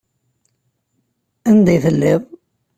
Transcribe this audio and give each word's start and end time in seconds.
Anda 1.49 1.71
i 1.75 1.79
telliḍ? 1.83 2.21